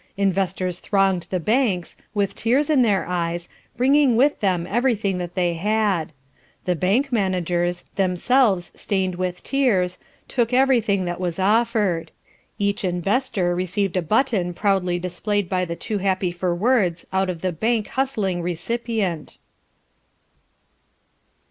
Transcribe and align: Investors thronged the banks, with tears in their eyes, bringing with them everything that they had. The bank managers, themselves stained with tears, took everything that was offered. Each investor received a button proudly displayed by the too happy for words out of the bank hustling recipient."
Investors 0.17 0.79
thronged 0.79 1.27
the 1.29 1.39
banks, 1.39 1.95
with 2.15 2.33
tears 2.33 2.71
in 2.71 2.81
their 2.81 3.05
eyes, 3.05 3.47
bringing 3.77 4.15
with 4.15 4.39
them 4.39 4.65
everything 4.65 5.19
that 5.19 5.35
they 5.35 5.53
had. 5.53 6.11
The 6.65 6.75
bank 6.75 7.11
managers, 7.11 7.85
themselves 7.97 8.71
stained 8.73 9.13
with 9.13 9.43
tears, 9.43 9.99
took 10.27 10.53
everything 10.53 11.05
that 11.05 11.19
was 11.19 11.37
offered. 11.37 12.09
Each 12.57 12.83
investor 12.83 13.53
received 13.53 13.95
a 13.95 14.01
button 14.01 14.55
proudly 14.55 14.97
displayed 14.97 15.47
by 15.47 15.65
the 15.65 15.75
too 15.75 15.99
happy 15.99 16.31
for 16.31 16.55
words 16.55 17.05
out 17.13 17.29
of 17.29 17.41
the 17.43 17.51
bank 17.51 17.89
hustling 17.89 18.41
recipient." 18.41 19.37